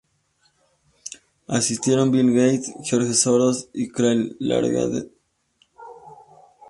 Asistieron 1.47 2.11
Bill 2.11 2.33
Gates, 2.33 2.73
George 2.83 3.13
Soros 3.13 3.69
y 3.71 3.87
Christine 3.89 4.35
Lagarde. 4.39 5.11